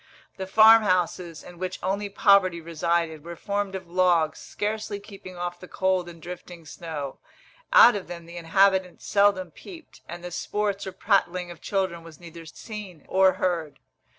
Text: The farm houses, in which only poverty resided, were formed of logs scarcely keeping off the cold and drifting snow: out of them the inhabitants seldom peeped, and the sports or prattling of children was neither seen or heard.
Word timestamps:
The 0.37 0.47
farm 0.47 0.81
houses, 0.81 1.43
in 1.43 1.59
which 1.59 1.77
only 1.83 2.09
poverty 2.09 2.59
resided, 2.59 3.23
were 3.23 3.35
formed 3.35 3.75
of 3.75 3.87
logs 3.87 4.39
scarcely 4.39 4.99
keeping 4.99 5.37
off 5.37 5.59
the 5.59 5.67
cold 5.67 6.09
and 6.09 6.19
drifting 6.19 6.65
snow: 6.65 7.19
out 7.71 7.95
of 7.95 8.07
them 8.07 8.25
the 8.25 8.37
inhabitants 8.37 9.05
seldom 9.05 9.51
peeped, 9.51 10.01
and 10.09 10.23
the 10.23 10.31
sports 10.31 10.87
or 10.87 10.91
prattling 10.91 11.51
of 11.51 11.61
children 11.61 12.01
was 12.03 12.19
neither 12.19 12.47
seen 12.47 13.05
or 13.07 13.33
heard. 13.33 13.77